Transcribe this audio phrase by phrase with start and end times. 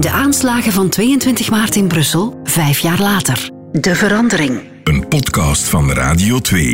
[0.00, 3.50] De aanslagen van 22 maart in Brussel, vijf jaar later.
[3.72, 4.60] De verandering.
[4.84, 6.64] Een podcast van Radio 2.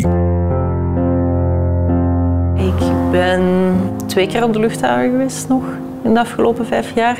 [2.56, 3.42] Ik ben
[4.06, 5.64] twee keer op de luchthaven geweest nog
[6.04, 7.18] in de afgelopen vijf jaar.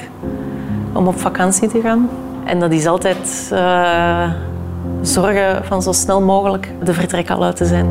[0.92, 2.09] Om op vakantie te gaan.
[2.45, 4.32] En dat is altijd uh,
[5.02, 7.86] zorgen van zo snel mogelijk de vertrek al uit te zijn.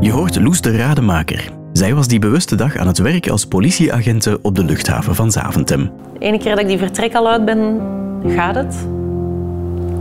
[0.00, 1.50] Je hoort Loes de Rademaker.
[1.76, 5.90] Zij was die bewuste dag aan het werk als politieagente op de luchthaven van Zaventem.
[6.12, 7.80] De ene keer dat ik die vertrek al uit ben,
[8.26, 8.76] gaat het.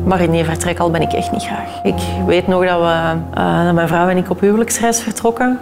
[0.05, 1.83] Maar in die vertrek al ben ik echt niet graag.
[1.83, 3.17] Ik weet nog dat, we,
[3.65, 5.59] dat mijn vrouw en ik op huwelijksreis vertrokken.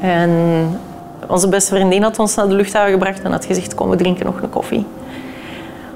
[0.00, 0.30] En
[1.26, 4.26] onze beste vriendin had ons naar de luchthaven gebracht en had gezegd, kom we drinken
[4.26, 4.86] nog een koffie.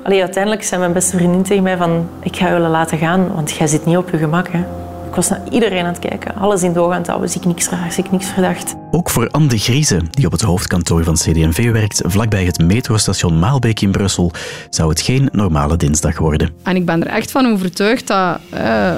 [0.02, 3.50] Allee, uiteindelijk zei mijn beste vriendin tegen mij van, ik ga je laten gaan, want
[3.50, 4.48] jij zit niet op je gemak.
[4.48, 4.83] Hè.
[5.14, 7.46] Ik was naar iedereen aan het kijken, alles in doog aan het houden, zie ik
[7.46, 8.74] niks raar, zie ik niks verdacht.
[8.90, 13.38] Ook voor Anne de Grieze, die op het hoofdkantoor van CD&V werkt, vlakbij het metrostation
[13.38, 14.32] Maalbeek in Brussel,
[14.70, 16.50] zou het geen normale dinsdag worden.
[16.62, 18.92] En ik ben er echt van overtuigd dat eh,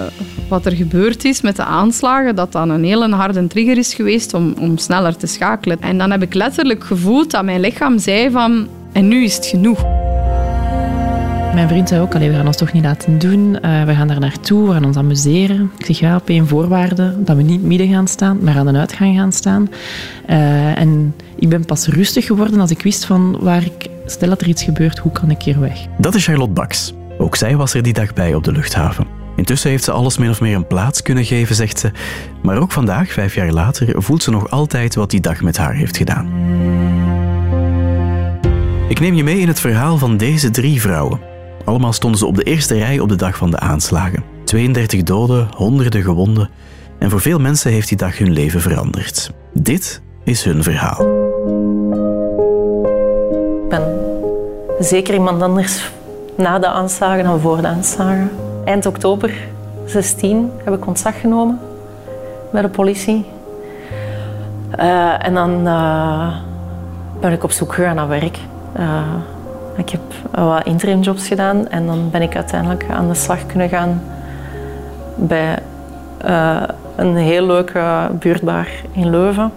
[0.48, 4.34] wat er gebeurd is met de aanslagen, dat dat een hele harde trigger is geweest
[4.34, 5.80] om, om sneller te schakelen.
[5.80, 9.46] En dan heb ik letterlijk gevoeld dat mijn lichaam zei van, en nu is het
[9.46, 10.05] genoeg.
[11.56, 13.58] Mijn vriend zei ook, we gaan ons toch niet laten doen.
[13.62, 15.70] Uh, we gaan daar naartoe, we gaan ons amuseren.
[15.78, 18.78] Ik zeg ja, op één voorwaarde, dat we niet midden gaan staan, maar aan de
[18.78, 19.68] uitgang gaan staan.
[20.28, 24.40] Uh, en ik ben pas rustig geworden als ik wist van waar ik, stel dat
[24.40, 25.86] er iets gebeurt, hoe kan ik hier weg?
[25.98, 26.92] Dat is Charlotte Baks.
[27.18, 29.06] Ook zij was er die dag bij op de luchthaven.
[29.36, 31.90] Intussen heeft ze alles min of meer een plaats kunnen geven, zegt ze.
[32.42, 35.74] Maar ook vandaag, vijf jaar later, voelt ze nog altijd wat die dag met haar
[35.74, 36.26] heeft gedaan.
[38.88, 41.34] Ik neem je mee in het verhaal van deze drie vrouwen.
[41.66, 44.24] Allemaal stonden ze op de eerste rij op de dag van de aanslagen.
[44.44, 46.50] 32 doden, honderden gewonden.
[46.98, 49.32] En voor veel mensen heeft die dag hun leven veranderd.
[49.52, 51.00] Dit is hun verhaal.
[53.62, 53.82] Ik ben
[54.78, 55.90] zeker iemand anders
[56.36, 58.30] na de aanslagen dan voor de aanslagen.
[58.64, 59.34] Eind oktober
[59.86, 61.60] 16 heb ik ontslag genomen
[62.52, 63.24] bij de politie.
[64.78, 66.36] Uh, en dan uh,
[67.20, 68.38] ben ik op zoek gegaan naar werk.
[68.78, 69.00] Uh,
[69.76, 70.00] ik heb
[70.30, 74.02] wat interimjobs gedaan en dan ben ik uiteindelijk aan de slag kunnen gaan
[75.16, 75.58] bij
[76.26, 76.62] uh,
[76.96, 79.52] een heel leuke buurtbar in Leuven.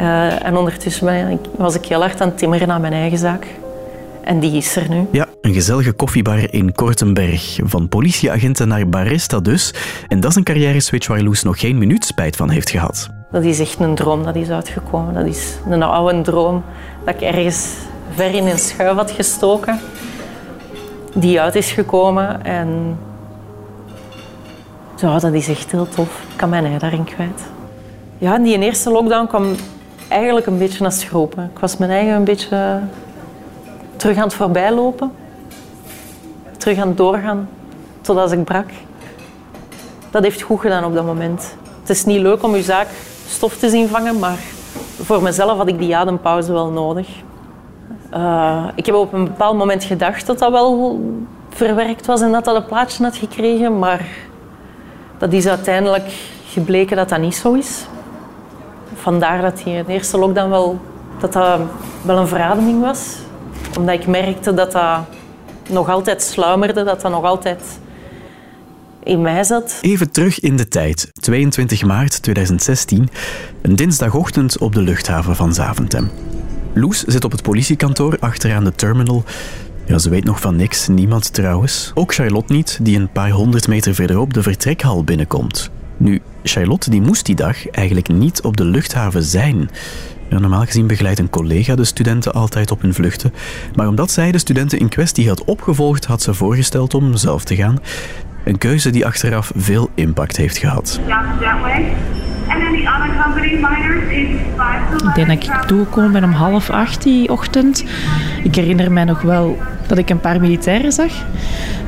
[0.00, 3.18] Uh, en ondertussen ben ik, was ik heel hard aan het timmeren aan mijn eigen
[3.18, 3.46] zaak.
[4.24, 5.06] En die is er nu.
[5.10, 7.58] Ja, een gezellige koffiebar in Kortenberg.
[7.62, 9.74] Van politieagenten naar barista dus.
[10.08, 13.10] En dat is een carrière-switch waar Loes nog geen minuut spijt van heeft gehad.
[13.30, 15.14] Dat is echt een droom dat is uitgekomen.
[15.14, 16.64] Dat is een oude droom
[17.04, 17.74] dat ik ergens
[18.16, 19.80] ver in een schuif had gestoken,
[21.14, 22.44] die uit is gekomen.
[22.44, 22.98] En
[24.94, 26.22] zo, dat is echt heel tof.
[26.30, 27.42] Ik kan mijn ei daarin kwijt.
[28.18, 29.54] Ja, die eerste lockdown kwam
[30.08, 31.50] eigenlijk een beetje naar schropen.
[31.54, 32.80] Ik was mijn eigen een beetje
[33.96, 35.12] terug aan het voorbijlopen.
[36.56, 37.48] Terug aan het doorgaan
[38.00, 38.70] totdat ik brak.
[40.10, 41.56] Dat heeft goed gedaan op dat moment.
[41.80, 42.86] Het is niet leuk om je zaak
[43.28, 44.38] stof te zien vangen, maar
[45.02, 47.08] voor mezelf had ik die adempauze wel nodig.
[48.16, 51.00] Uh, ik heb op een bepaald moment gedacht dat dat wel
[51.50, 54.06] verwerkt was en dat dat een plaatje had gekregen, maar
[55.18, 56.12] dat is uiteindelijk
[56.46, 57.86] gebleken dat dat niet zo is.
[58.94, 60.80] Vandaar dat die de eerste lockdown wel,
[61.18, 61.60] dat dat
[62.02, 63.16] wel een verademing was.
[63.78, 65.00] Omdat ik merkte dat dat
[65.68, 67.78] nog altijd sluimerde, dat dat nog altijd
[69.02, 69.78] in mij zat.
[69.80, 73.08] Even terug in de tijd, 22 maart 2016,
[73.62, 76.10] een dinsdagochtend op de luchthaven van Zaventem.
[76.78, 79.24] Loes zit op het politiekantoor achteraan de terminal.
[79.86, 81.90] Ja, ze weet nog van niks, niemand trouwens.
[81.94, 85.70] Ook Charlotte niet, die een paar honderd meter verderop de vertrekhal binnenkomt.
[85.96, 89.70] Nu, Charlotte die moest die dag eigenlijk niet op de luchthaven zijn.
[90.28, 93.32] Normaal gezien begeleidt een collega de studenten altijd op hun vluchten.
[93.74, 97.54] Maar omdat zij de studenten in kwestie had opgevolgd, had ze voorgesteld om zelf te
[97.56, 97.78] gaan.
[98.46, 101.00] Een keuze die achteraf veel impact heeft gehad.
[105.08, 107.84] Ik denk dat ik toegekomen ben om half acht die ochtend.
[108.42, 111.12] Ik herinner mij nog wel dat ik een paar militairen zag.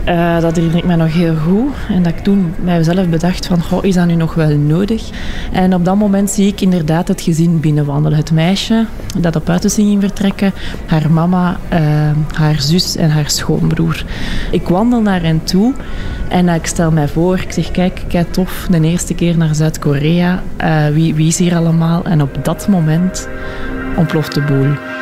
[0.09, 1.73] Uh, dat herinner ik mij nog heel goed.
[1.89, 5.11] En dat ik toen mijzelf bedacht van, is dat nu nog wel nodig?
[5.53, 8.19] En op dat moment zie ik inderdaad het gezin binnenwandelen.
[8.19, 8.87] Het meisje
[9.19, 10.53] dat op uiterzien ging vertrekken,
[10.87, 11.79] haar mama, uh,
[12.33, 14.05] haar zus en haar schoonbroer.
[14.51, 15.75] Ik wandel naar hen toe
[16.29, 20.43] en ik stel mij voor, ik zeg, kijk, kijk tof, de eerste keer naar Zuid-Korea.
[20.93, 22.05] wie, wie is hier allemaal?
[22.05, 23.29] En op dat moment
[23.97, 24.98] ontploft de boel.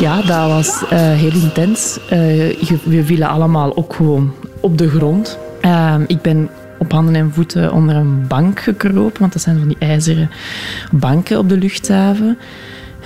[0.00, 1.98] Ja, dat was uh, heel intens.
[2.02, 5.38] Uh, we vielen allemaal ook gewoon op de grond.
[5.64, 6.48] Uh, ik ben
[6.78, 10.30] op handen en voeten onder een bank gekropen, want dat zijn van die ijzeren
[10.92, 12.38] banken op de luchthaven.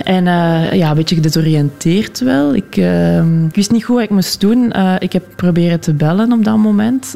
[0.03, 2.55] En uh, ja, een beetje gedesoriënteerd wel.
[2.55, 4.73] Ik, uh, ik, wist niet goed wat ik moest doen.
[4.99, 7.13] Ik heb proberen te bellen op dat moment.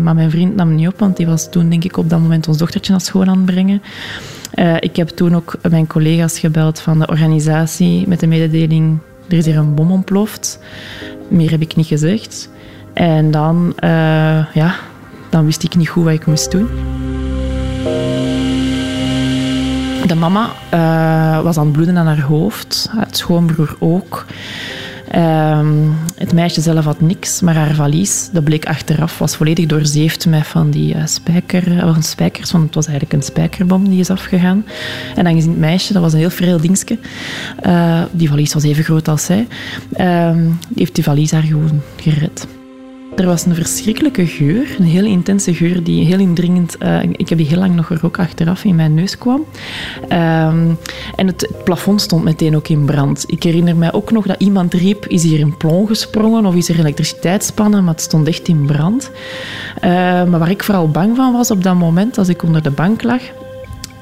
[0.00, 2.48] maar mijn vriend nam niet op, want die was toen denk ik op dat moment
[2.48, 3.82] ons dochtertje naar school aan het brengen.
[4.78, 8.98] Ik heb toen ook mijn collega's gebeld van de organisatie met de mededeling
[9.28, 10.58] er is hier een bom ontploft.
[11.28, 12.48] Meer heb ik niet gezegd.
[12.92, 13.72] En dan,
[14.52, 14.74] ja,
[15.30, 16.68] dan wist ik niet goed wat ik moest doen.
[20.06, 24.24] De mama uh, was aan het bloeden aan haar hoofd, het schoonbroer ook.
[25.16, 25.60] Uh,
[26.14, 30.46] het meisje zelf had niks, maar haar valies, dat bleek achteraf, was volledig doorzeefd met
[30.46, 34.64] van die uh, spijker, uh, spijkers, want het was eigenlijk een spijkerbom die is afgegaan.
[35.16, 36.98] En dan gezien het meisje, dat was een heel freel dingetje.
[38.10, 39.46] die valies was even groot als zij.
[39.92, 42.46] Ehm, heeft die valies haar gewoon gered.
[43.16, 47.38] Er was een verschrikkelijke geur, een heel intense geur die heel indringend, uh, ik heb
[47.38, 49.44] die heel lang nog gerookt achteraf, in mijn neus kwam.
[50.02, 50.78] Um,
[51.16, 53.24] en het, plafond stond meteen ook in brand.
[53.26, 56.68] Ik herinner mij ook nog dat iemand riep, is hier een plon gesprongen of is
[56.68, 59.10] er elektriciteitsspannen, maar het stond echt in brand.
[59.76, 59.90] Uh,
[60.24, 63.02] maar waar ik vooral bang van was op dat moment, als ik onder de bank
[63.02, 63.20] lag,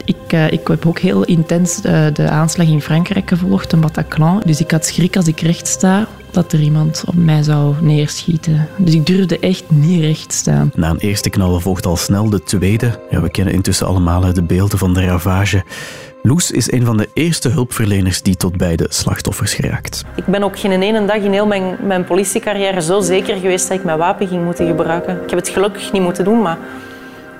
[0.05, 4.43] ik, uh, ik, heb ook heel intens uh, de aanslag in Frankrijk gevolgd, een Bataclan.
[4.45, 8.69] Dus ik had schrik als ik recht sta dat er iemand op mij zou neerschieten.
[8.77, 10.71] Dus ik durfde echt niet recht staan.
[10.75, 13.01] Na een eerste knal volgt al snel de tweede.
[13.11, 15.65] Ja, we kennen intussen allemaal de beelden van de ravage.
[16.23, 20.05] Loes is een van de eerste hulpverleners die tot bij de slachtoffers geraakt.
[20.17, 23.79] Ik ben ook geen ene dag in heel mijn, mijn politiecarrière zo zeker geweest dat
[23.79, 25.23] ik mijn wapen ging moeten gebruiken.
[25.23, 26.59] Ik heb het gelukkig niet moeten doen, maar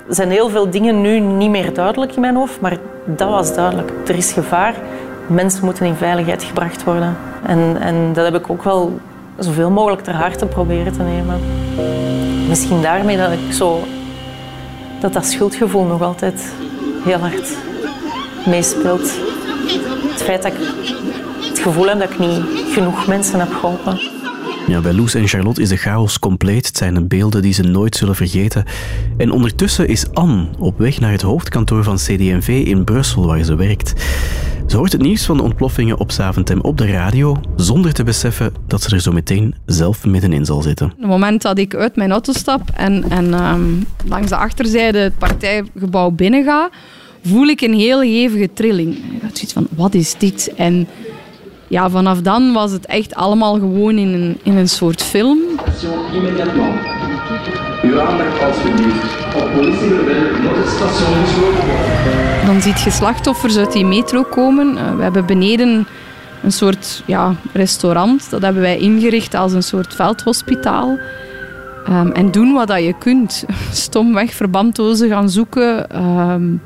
[0.07, 2.61] er zijn heel veel dingen nu niet meer duidelijk in mijn hoofd.
[2.61, 3.91] Maar dat was duidelijk.
[4.07, 4.75] Er is gevaar
[5.27, 7.15] mensen moeten in veiligheid gebracht worden.
[7.45, 8.99] En, en dat heb ik ook wel
[9.37, 11.39] zoveel mogelijk ter harte proberen te nemen.
[12.47, 13.83] Misschien daarmee dat ik zo...
[14.99, 16.53] Dat dat schuldgevoel nog altijd
[17.03, 17.57] heel hard
[18.45, 19.13] meespeelt.
[20.11, 20.59] Het feit dat ik
[21.49, 22.43] het gevoel heb dat ik niet
[22.73, 23.99] genoeg mensen heb geholpen.
[24.67, 26.67] Ja, bij Loes en Charlotte is de chaos compleet.
[26.67, 28.65] Het zijn de beelden die ze nooit zullen vergeten.
[29.17, 33.55] En ondertussen is Anne op weg naar het hoofdkantoor van CD&V in Brussel, waar ze
[33.55, 33.93] werkt.
[34.73, 38.53] Ze hoort het nieuws van de ontploffingen op Zaventem op de radio, zonder te beseffen
[38.67, 40.85] dat ze er zo meteen zelf middenin zal zitten.
[40.85, 44.97] Op het moment dat ik uit mijn auto stap en, en um, langs de achterzijde
[44.97, 46.69] het partijgebouw binnenga,
[47.23, 48.95] voel ik een heel hevige trilling.
[48.95, 50.53] Ik had zoiets van, wat is dit?
[50.55, 50.87] En
[51.67, 55.39] ja, vanaf dan was het echt allemaal gewoon in een, in een soort film.
[57.81, 59.35] Uw aandacht alsjeblieft.
[59.35, 62.45] Op politieverwijder moet het station gesloten worden.
[62.45, 64.75] Dan ziet je slachtoffers uit die metro komen.
[64.75, 65.87] Uh, we hebben beneden
[66.43, 68.29] een soort ja, restaurant.
[68.29, 70.97] Dat hebben wij ingericht als een soort veldhospitaal.
[71.89, 73.45] Um, en doen wat dat je kunt.
[73.71, 76.01] Stomweg verbanddozen gaan zoeken.
[76.31, 76.61] Um,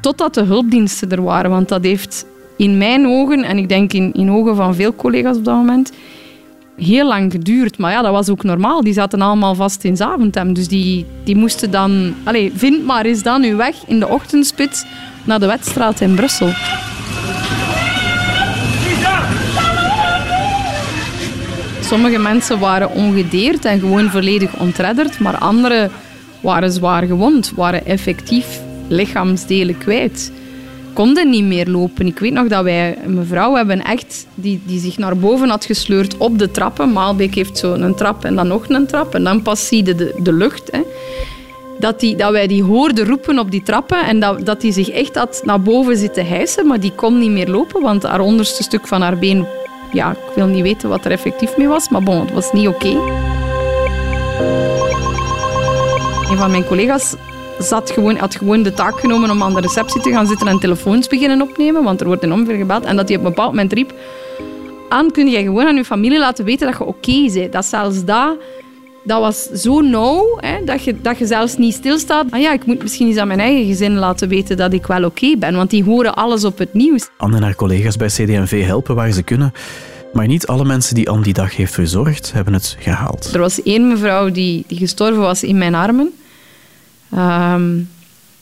[0.00, 1.50] totdat de hulpdiensten er waren.
[1.50, 2.26] Want dat heeft
[2.56, 5.92] in mijn ogen, en ik denk in, in ogen van veel collega's op dat moment,
[6.78, 7.78] heel lang geduurd.
[7.78, 8.82] Maar ja, dat was ook normaal.
[8.82, 10.52] Die zaten allemaal vast in Zaventem.
[10.52, 12.14] Dus die, die moesten dan...
[12.24, 14.84] Allez, vind maar eens dan uw weg in de ochtendspits
[15.24, 16.50] naar de wedstraat in Brussel.
[21.80, 25.90] Sommige mensen waren ongedeerd en gewoon volledig ontredderd, maar anderen
[26.40, 30.32] waren zwaar gewond, waren effectief lichaamsdelen kwijt
[30.92, 32.06] konden niet meer lopen.
[32.06, 35.64] Ik weet nog dat wij een mevrouw hebben echt die, die zich naar boven had
[35.64, 36.92] gesleurd op de trappen.
[36.92, 39.94] Maalbeek heeft zo een trap en dan nog een trap en dan pas zie je
[39.94, 40.70] de, de lucht.
[40.70, 40.80] Hè.
[41.78, 44.88] Dat, die, dat wij die hoorden roepen op die trappen en dat, dat die zich
[44.88, 48.62] echt had naar boven zitten hijsen, maar die kon niet meer lopen, want haar onderste
[48.62, 49.46] stuk van haar been,
[49.92, 52.68] ja, ik wil niet weten wat er effectief mee was, maar bon, het was niet
[52.68, 52.88] oké.
[56.30, 57.14] Een van mijn collega's
[57.58, 60.58] zat gewoon, had gewoon de taak genomen om aan de receptie te gaan zitten en
[60.58, 62.84] telefoons beginnen opnemen, want er wordt in omver gebeld.
[62.84, 63.94] En dat hij op een bepaald moment riep,
[64.88, 67.52] aan kun je gewoon aan je familie laten weten dat je oké okay bent.
[67.52, 68.36] Dat zelfs dat,
[69.04, 72.26] dat was zo nauw, hè, dat, je, dat je zelfs niet stilstaat.
[72.30, 75.04] Ah ja, ik moet misschien eens aan mijn eigen gezin laten weten dat ik wel
[75.04, 77.08] oké ben, want die horen alles op het nieuws.
[77.16, 79.52] Anne en haar collega's bij CD&V helpen waar ze kunnen.
[80.12, 83.30] Maar niet alle mensen die Anne die dag heeft verzorgd, hebben het gehaald.
[83.32, 86.12] Er was één mevrouw die, die gestorven was in mijn armen.
[87.14, 87.88] Um,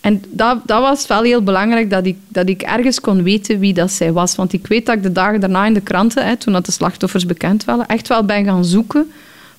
[0.00, 3.90] en dat, was wel heel belangrijk, dat ik, dat ik ergens kon weten wie dat
[3.90, 4.34] zij was.
[4.34, 6.72] Want ik weet dat ik de dagen daarna in de kranten, hè, toen dat de
[6.72, 9.10] slachtoffers bekend waren, echt wel ben gaan zoeken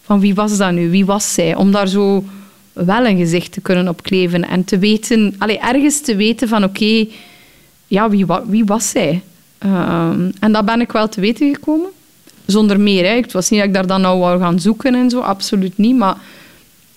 [0.04, 1.56] van wie was dat nu, wie was zij?
[1.56, 2.24] Om daar zo
[2.74, 7.06] wel een gezicht te kunnen opkleven en te weten, allez, ergens te weten van oké,
[7.88, 9.22] ja, wie, wie was zij?
[9.66, 11.90] Um, en dat ben ik wel te weten gekomen.
[12.46, 13.06] Zonder meer.
[13.06, 13.16] Hè.
[13.16, 15.98] Het was niet dat ik daar dan nou wou gaan zoeken en zo, absoluut niet.
[15.98, 16.18] Maar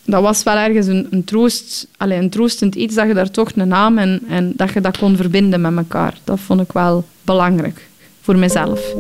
[0.04, 3.50] dat was wel ergens een, een, troost, allez, een troostend iets dat je daar toch
[3.54, 6.18] een naam en, en dat je dat kon verbinden met elkaar.
[6.24, 7.88] Dat vond ik wel belangrijk.
[8.20, 8.94] voor mezelf.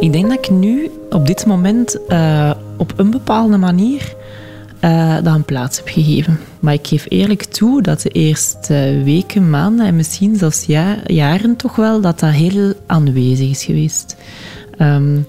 [0.00, 4.14] Ik denk dat ik nu op dit moment uh, op een bepaalde manier
[4.84, 6.40] uh, dat een plaats heb gegeven.
[6.60, 10.64] Maar ik geef eerlijk toe dat de eerste weken, maanden en misschien zelfs
[11.06, 14.16] jaren toch wel, dat dat heel aanwezig is geweest.
[14.78, 15.26] Um,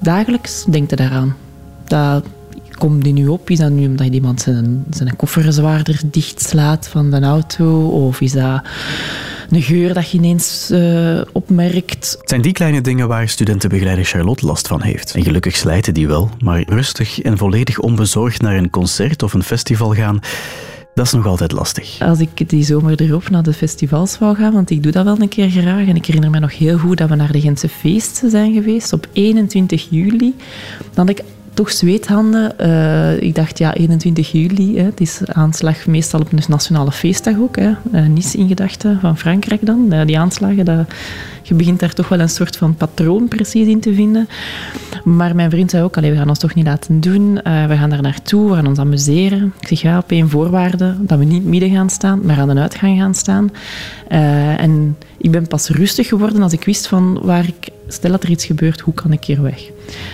[0.00, 1.36] dagelijks denk je daaraan.
[1.84, 2.24] Dat
[2.78, 3.50] komt die nu op?
[3.50, 7.88] Is dat nu omdat iemand zijn, zijn koffer zwaarder dichtslaat van de auto?
[7.88, 8.62] Of is dat
[9.50, 12.16] een geur dat je ineens uh, opmerkt.
[12.20, 15.14] Het zijn die kleine dingen waar studentenbegeleider Charlotte last van heeft.
[15.14, 19.42] En gelukkig slijten die wel, maar rustig en volledig onbezorgd naar een concert of een
[19.42, 20.20] festival gaan,
[20.98, 22.00] dat is nog altijd lastig.
[22.00, 25.20] Als ik die zomer erop naar de festivals wou gaan, want ik doe dat wel
[25.20, 25.86] een keer graag.
[25.86, 28.92] En ik herinner me nog heel goed dat we naar de Gentse feesten zijn geweest
[28.92, 30.34] op 21 juli.
[30.94, 31.24] Dan had ik
[31.54, 32.52] toch zweethanden.
[32.60, 37.38] Uh, ik dacht, ja, 21 juli, hè, het is aanslag meestal op een nationale feestdag
[37.38, 37.56] ook.
[37.56, 37.70] Hè.
[37.92, 39.86] Uh, Nice in gedachten van Frankrijk dan.
[39.92, 40.88] Uh, die aanslagen, dat,
[41.42, 44.28] je begint daar toch wel een soort van patroon precies in te vinden.
[45.04, 47.34] Maar mijn vriend zei ook, we gaan ons toch niet laten doen.
[47.44, 49.52] we gaan daar naartoe, we gaan ons amuseren.
[49.60, 52.60] Ik zeg, ja, op één voorwaarde, dat we niet midden gaan staan, maar aan de
[52.60, 53.50] uitgang gaan staan.
[54.08, 58.30] en ik ben pas rustig geworden als ik wist van waar ik stel dat er
[58.30, 59.70] iets gebeurt, hoe kan ik hier weg?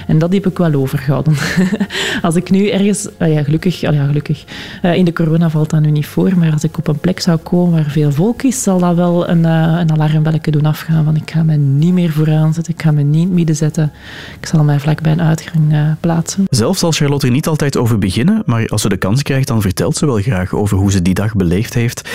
[0.07, 1.35] En dat heb ik wel overgehouden.
[2.23, 4.45] als ik nu ergens, ah ja, gelukkig, ah ja, gelukkig
[4.83, 7.21] uh, in de corona valt dat nu niet voor, maar als ik op een plek
[7.21, 11.05] zou komen waar veel volk is, zal dat wel een, uh, een doen afgaan.
[11.05, 13.93] Want ik ga me niet meer vooraan zetten, ik ga me niet midden zetten.
[14.41, 16.45] Ik zal mij vlak bij een uitgang uh, plaatsen.
[16.51, 19.63] Zelf zal Charlotte er niet altijd over beginnen, maar als ze de kans krijgt, dan
[19.63, 22.09] vertelt ze wel graag over hoe ze die dag beleefd heeft.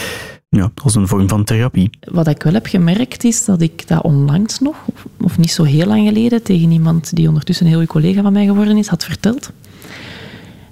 [0.50, 1.89] Ja, als een vorm van therapie.
[2.00, 4.75] Wat ik wel heb gemerkt is dat ik dat onlangs nog,
[5.22, 8.34] of, niet zo heel lang geleden, tegen iemand die ondertussen een heel goede collega van
[8.34, 9.51] mij geworden is, had verteld.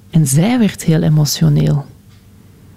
[0.10, 1.86] En zij werd heel emotioneel.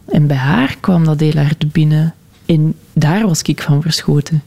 [0.05, 2.15] En bij haar kwam dat heel hard binnen.
[2.47, 4.43] En daar was ik van verschoten.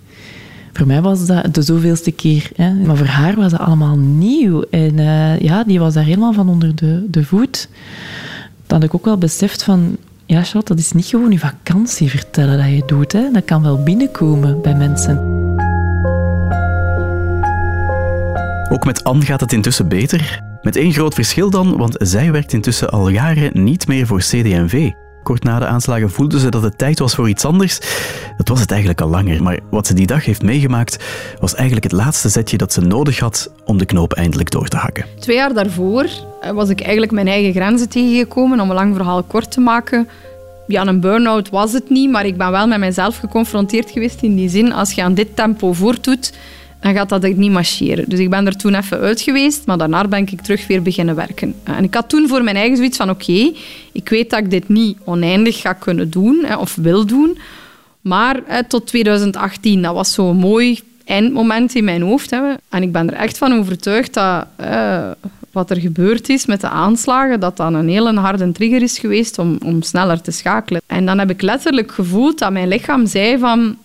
[0.73, 2.49] Voor mij was dat de zoveelste keer.
[2.55, 2.73] Hè.
[2.73, 4.61] Maar voor haar was dat allemaal nieuw.
[4.69, 7.69] En uh, ja, die was daar helemaal van onder de, de voet.
[8.67, 12.57] Had ik ook wel beseft van ja, Charlotte, dat is niet gewoon je vakantie vertellen
[12.57, 13.11] dat je doet.
[13.11, 13.31] Hè.
[13.31, 15.17] Dat kan wel binnenkomen bij mensen.
[18.69, 20.41] Ook met Anne gaat het intussen beter.
[20.61, 24.91] Met één groot verschil dan, want zij werkt intussen al jaren niet meer voor CD&V.
[25.23, 27.79] Kort na de aanslagen voelde ze dat het tijd was voor iets anders.
[28.37, 31.03] Dat was het eigenlijk al langer, maar wat ze die dag heeft meegemaakt
[31.39, 34.77] was eigenlijk het laatste zetje dat ze nodig had om de knoop eindelijk door te
[34.77, 35.05] hakken.
[35.19, 36.05] Twee jaar daarvoor
[36.41, 38.59] eh, was ik eigenlijk mijn eigen grenzen tegengekomen.
[38.59, 40.07] Om een lang verhaal kort te maken.
[40.67, 44.35] Ja, een burn-out was het niet, maar ik ben wel met mezelf geconfronteerd geweest in
[44.35, 44.73] die zin.
[44.73, 46.33] Als je aan dit tempo voortdoet,
[46.83, 48.09] dan gaat dat niet marcheren.
[48.09, 51.15] Dus ik ben er toen even uit geweest, maar daarna ben ik terug weer beginnen
[51.15, 51.55] werken.
[51.63, 53.51] En ik had toen voor mijn eigen zoiets van, oké,
[53.91, 57.37] ik weet dat ik dit niet oneindig ga kunnen doen, of wil doen,
[58.01, 62.31] maar tot 2018, dat was zo'n mooi eindmoment in mijn hoofd.
[62.69, 64.45] En ik ben er echt van overtuigd dat
[65.51, 69.39] wat er gebeurd is met de aanslagen, dat dat een hele harde trigger is geweest
[69.39, 70.81] om, om sneller te schakelen.
[70.85, 73.77] En dan heb ik letterlijk gevoeld dat mijn lichaam zei van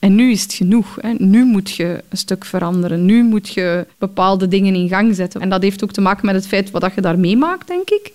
[0.00, 0.98] en nu is het genoeg.
[1.00, 1.12] Hè.
[1.18, 3.04] Nu moet je een stuk veranderen.
[3.04, 5.40] Nu moet je bepaalde dingen in gang zetten.
[5.40, 8.12] En dat heeft ook te maken met het feit wat je daar meemaakt, denk ik.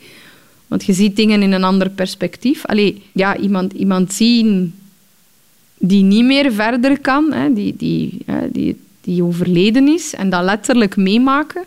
[0.68, 2.66] Want je ziet dingen in een ander perspectief.
[2.66, 4.74] Allee, ja, iemand, iemand zien
[5.78, 10.44] die niet meer verder kan, hè, die, die, hè, die, die overleden is, en dat
[10.44, 11.64] letterlijk meemaken.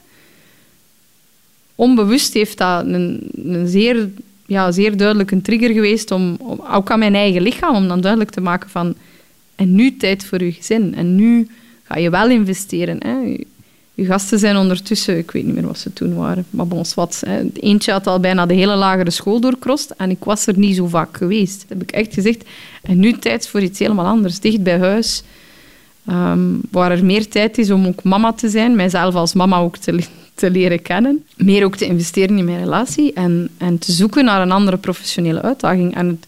[1.74, 4.10] Onbewust heeft dat een, een zeer,
[4.46, 8.30] ja, zeer duidelijk trigger geweest, om, om, ook aan mijn eigen lichaam, om dan duidelijk
[8.30, 8.94] te maken van
[9.58, 10.94] en nu tijd voor je gezin.
[10.94, 11.48] En nu
[11.84, 12.98] ga je wel investeren.
[13.02, 13.36] Hè.
[13.94, 17.22] Je gasten zijn ondertussen, ik weet niet meer wat ze toen waren, maar bons wat.
[17.26, 17.42] Hè.
[17.52, 20.86] Eentje had al bijna de hele lagere school doorkrost en ik was er niet zo
[20.86, 21.60] vaak geweest.
[21.60, 22.44] Dat heb ik echt gezegd.
[22.82, 25.22] En nu tijd voor iets helemaal anders, dicht bij huis.
[26.10, 29.76] Um, waar er meer tijd is om ook mama te zijn, mijzelf als mama ook
[29.76, 31.24] te, te leren kennen.
[31.36, 35.42] Meer ook te investeren in mijn relatie en, en te zoeken naar een andere professionele
[35.42, 35.94] uitdaging.
[35.94, 36.26] En het,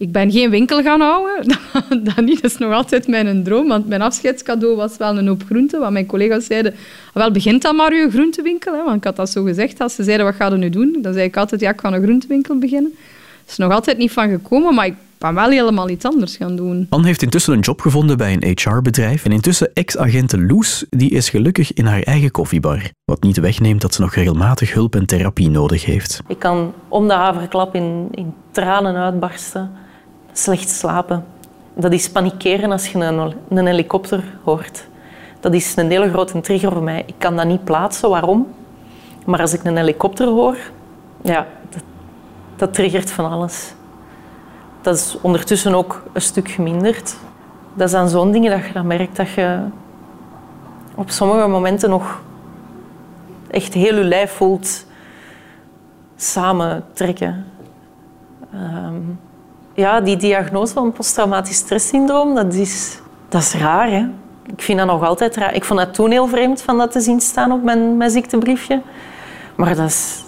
[0.00, 1.46] ik ben geen winkel gaan houden.
[2.04, 3.68] Dat, niet, dat is nog altijd mijn droom.
[3.68, 5.80] Want mijn afscheidscadeau was wel een hoop groenten.
[5.80, 8.72] Want mijn collega's zeiden, ah, wel, begint dan maar je groentewinkel.
[8.72, 8.84] Hè?
[8.84, 9.80] Want ik had dat zo gezegd.
[9.80, 10.98] Als ze zeiden, wat ga je nu doen?
[11.02, 12.92] Dan zei ik altijd, ja, ik ga een groentewinkel beginnen.
[13.44, 16.56] Er is nog altijd niet van gekomen, maar ik ben wel helemaal iets anders gaan
[16.56, 16.86] doen.
[16.88, 19.24] Anne heeft intussen een job gevonden bij een HR-bedrijf.
[19.24, 22.90] En intussen ex-agente Loes, die is gelukkig in haar eigen koffiebar.
[23.04, 26.20] Wat niet wegneemt dat ze nog regelmatig hulp en therapie nodig heeft.
[26.28, 29.88] Ik kan om de haverklap in, in tranen uitbarsten
[30.40, 31.24] slecht slapen.
[31.74, 34.88] Dat is panikeren als je een, een helikopter hoort.
[35.40, 37.02] Dat is een hele grote trigger voor mij.
[37.06, 38.46] Ik kan dat niet plaatsen, waarom?
[39.26, 40.56] Maar als ik een helikopter hoor,
[41.22, 41.82] ja, dat,
[42.56, 43.74] dat triggert van alles.
[44.80, 47.16] Dat is ondertussen ook een stuk geminderd.
[47.74, 49.58] Dat zijn zo'n dingen dat je dan merkt dat je
[50.94, 52.20] op sommige momenten nog
[53.50, 54.86] echt heel je lijf voelt
[56.16, 57.46] samentrekken.
[58.54, 59.18] Um,
[59.80, 63.90] ja, die diagnose van posttraumatisch stresssyndroom, dat is, dat is raar.
[63.90, 64.06] Hè?
[64.46, 65.54] Ik vind dat nog altijd raar.
[65.54, 68.82] Ik vond dat toen heel vreemd van dat te zien staan op mijn, mijn ziektebriefje.
[69.56, 70.24] Maar dat is...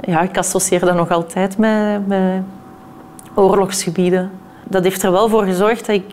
[0.00, 2.42] Ja, ik associeer dat nog altijd met, met
[3.34, 4.30] oorlogsgebieden.
[4.68, 6.04] Dat heeft er wel voor gezorgd dat ik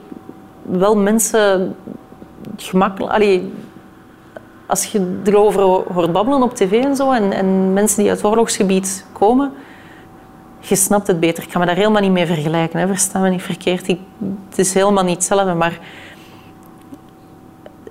[0.62, 1.75] wel mensen
[2.58, 3.41] gemakkelijk...
[4.65, 9.06] Als je erover hoort babbelen op tv en zo, en, en mensen die uit oorlogsgebied
[9.12, 9.53] komen,
[10.60, 11.44] je snapt het beter.
[11.44, 12.88] Ik ga me daar helemaal niet mee vergelijken, hè.
[12.88, 13.88] versta me niet verkeerd.
[13.88, 14.00] Ik,
[14.50, 15.80] het is helemaal niet hetzelfde, maar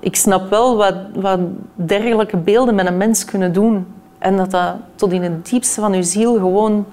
[0.00, 1.40] ik snap wel wat, wat
[1.75, 3.87] dergelijke beelden met een mens kunnen doen.
[4.18, 6.87] En dat dat tot in het diepste van je ziel gewoon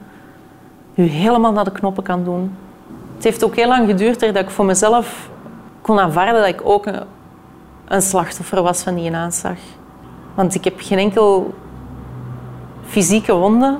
[0.93, 2.55] je helemaal naar de knoppen kan doen.
[3.15, 5.29] Het heeft ook heel lang geduurd dat ik voor mezelf
[5.81, 7.01] kon aanvaarden dat ik ook een,
[7.87, 9.57] een slachtoffer was van die aanslag.
[10.35, 11.53] Want ik heb geen enkel
[12.85, 13.77] fysieke wonde,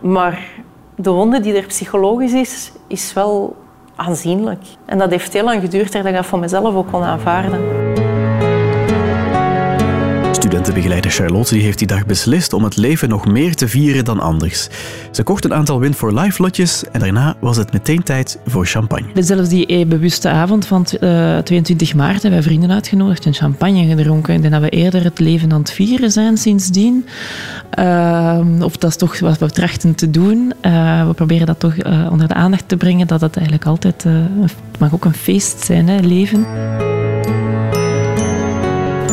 [0.00, 0.61] maar
[1.02, 3.56] de wonde die er psychologisch is, is wel
[3.96, 4.62] aanzienlijk.
[4.84, 7.60] En dat heeft heel lang geduurd dat ik dat voor mezelf ook kon aanvaarden.
[10.52, 14.20] Studentenbegeleider Charlotte die heeft die dag beslist om het leven nog meer te vieren dan
[14.20, 14.68] anders.
[15.10, 18.66] Ze kocht een aantal Win for Life lotjes en daarna was het meteen tijd voor
[18.66, 19.06] champagne.
[19.14, 24.34] Zelfs die bewuste avond van 22 eh, maart hebben wij vrienden uitgenodigd en champagne gedronken.
[24.34, 27.06] Ik denk dat we eerder het leven aan het vieren zijn sindsdien.
[27.78, 30.52] Uh, of dat is toch wat we trachten te doen.
[30.62, 31.74] Uh, we proberen dat toch
[32.10, 34.04] onder de aandacht te brengen, dat het eigenlijk altijd...
[34.78, 36.46] mag ook een feest zijn, hè, leven.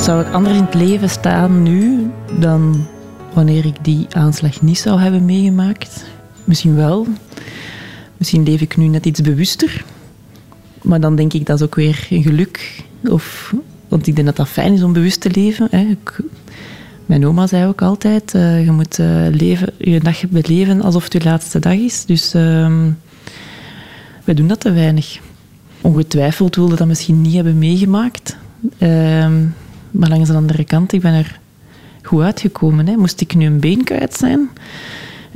[0.09, 2.85] Zou ik anders in het leven staan nu dan
[3.33, 6.05] wanneer ik die aanslag niet zou hebben meegemaakt?
[6.43, 7.07] Misschien wel.
[8.17, 9.83] Misschien leef ik nu net iets bewuster.
[10.81, 12.83] Maar dan denk ik dat is ook weer een geluk.
[13.03, 13.53] Of,
[13.87, 15.67] want ik denk dat dat fijn is om bewust te leven.
[15.71, 15.97] Hè.
[17.05, 21.13] Mijn oma zei ook altijd, uh, je moet uh, leven, je dag beleven alsof het
[21.13, 22.05] je laatste dag is.
[22.05, 22.73] Dus uh,
[24.23, 25.19] wij doen dat te weinig.
[25.81, 28.37] Ongetwijfeld wilde dat misschien niet hebben meegemaakt.
[29.91, 31.39] Maar langs de andere kant, ik ben er
[32.03, 32.87] goed uitgekomen.
[32.87, 32.95] Hè.
[32.95, 34.49] Moest ik nu een been kwijt zijn,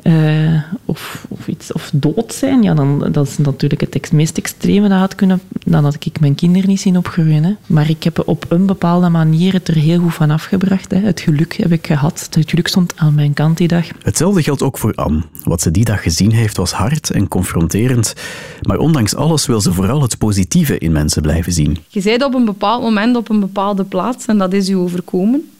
[0.03, 4.89] uh, of, of, iets, of dood zijn, ja, dan, dat is natuurlijk het meest extreme
[4.89, 5.41] dat had kunnen.
[5.65, 7.43] Dan had ik mijn kinderen niet zien opgroeien.
[7.43, 7.55] Hè.
[7.67, 10.91] Maar ik heb op een bepaalde manier het er heel goed van afgebracht.
[10.91, 10.97] Hè.
[10.97, 12.29] Het geluk heb ik gehad.
[12.31, 13.85] Het geluk stond aan mijn kant die dag.
[14.01, 15.23] Hetzelfde geldt ook voor Anne.
[15.43, 18.13] Wat ze die dag gezien heeft was hard en confronterend.
[18.61, 21.77] Maar ondanks alles wil ze vooral het positieve in mensen blijven zien.
[21.87, 25.51] Je bent op een bepaald moment op een bepaalde plaats en dat is je overkomen.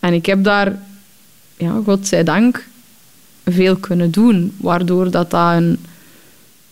[0.00, 0.78] En ik heb daar,
[1.56, 2.68] ja, godzijdank,
[3.52, 4.52] veel kunnen doen.
[4.56, 5.78] Waardoor dat, dat een,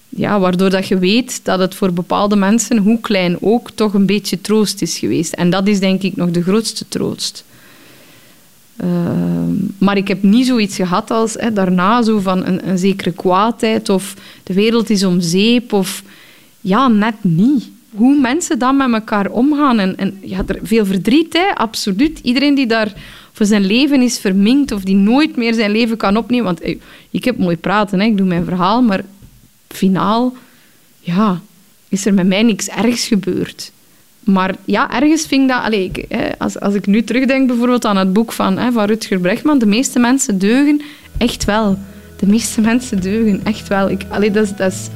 [0.09, 4.07] ja, waardoor dat je weet dat het voor bepaalde mensen, hoe klein ook, toch een
[4.07, 5.33] beetje troost is geweest.
[5.33, 7.45] En dat is denk ik nog de grootste troost.
[8.77, 13.13] Ehm, maar ik heb niet zoiets gehad als hè, daarna zo van een, een zekere
[13.13, 16.03] kwaadheid of de wereld is om zeep of
[16.61, 17.71] ja, net niet.
[17.91, 22.19] Hoe mensen dan met elkaar omgaan en, en ja, er, veel verdriet, hè, absoluut.
[22.23, 22.93] Iedereen die daar
[23.39, 26.45] voor zijn leven is verminkt of die nooit meer zijn leven kan opnemen.
[26.45, 26.79] Want eh,
[27.11, 29.05] ik heb mooi praten, hè, ik doe mijn verhaal, maar
[29.69, 30.37] finaal
[31.01, 31.41] ja,
[31.89, 33.73] is er met mij niks ergs gebeurd.
[34.21, 35.63] Maar ja, ergens vind ik dat...
[35.63, 36.07] Allez, ik,
[36.39, 39.67] als, als ik nu terugdenk bijvoorbeeld aan het boek van, hè, van Rutger Brechtman, de
[39.67, 40.81] meeste mensen deugen
[41.19, 41.79] echt wel.
[42.17, 43.91] De meeste mensen deugen echt wel.
[43.91, 44.89] Ik, allez, dat, is, dat is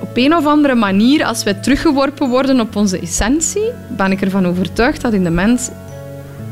[0.00, 4.46] op een of andere manier, als wij teruggeworpen worden op onze essentie, ben ik ervan
[4.46, 5.68] overtuigd dat in de mens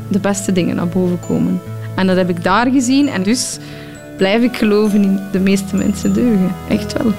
[0.07, 1.61] de beste dingen naar boven komen.
[1.95, 3.57] En dat heb ik daar gezien en dus
[4.17, 6.51] blijf ik geloven in de meeste mensen deugen.
[6.69, 7.13] Echt wel.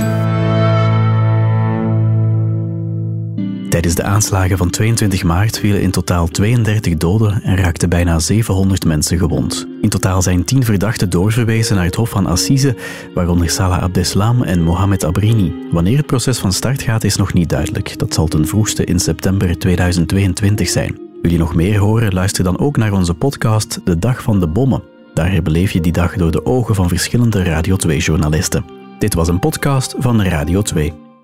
[3.76, 8.84] Tijdens de aanslagen van 22 maart vielen in totaal 32 doden en raakten bijna 700
[8.84, 9.66] mensen gewond.
[9.80, 12.76] In totaal zijn 10 verdachten doorverwezen naar het Hof van Assise,
[13.14, 15.52] waaronder Salah Abdeslam en Mohamed Abrini.
[15.70, 17.98] Wanneer het proces van start gaat is nog niet duidelijk.
[17.98, 21.05] Dat zal ten vroegste in september 2022 zijn.
[21.22, 22.14] Wil je nog meer horen?
[22.14, 24.82] Luister dan ook naar onze podcast De Dag van de Bommen.
[25.14, 28.64] Daar beleef je die dag door de ogen van verschillende Radio 2-journalisten.
[28.98, 31.05] Dit was een podcast van Radio 2.